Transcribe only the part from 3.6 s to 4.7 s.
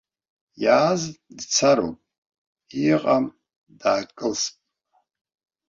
даакылсп.